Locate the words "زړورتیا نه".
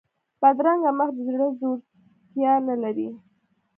1.57-2.75